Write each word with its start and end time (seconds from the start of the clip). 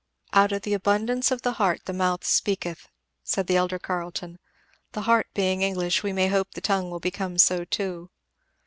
"Out 0.33 0.51
of 0.51 0.63
the 0.63 0.73
abundance 0.73 1.29
of 1.29 1.43
the 1.43 1.51
heart 1.51 1.81
the 1.85 1.93
mouth 1.93 2.25
speaketh," 2.25 2.87
said 3.21 3.45
the 3.45 3.55
elder 3.55 3.77
Carleton. 3.77 4.39
"The 4.93 5.01
heart 5.01 5.27
being 5.35 5.61
English, 5.61 6.01
we 6.01 6.11
may 6.11 6.27
hope 6.27 6.53
the 6.55 6.59
tongue 6.59 6.89
will 6.89 6.99
become 6.99 7.37
so 7.37 7.65
too." 7.65 8.09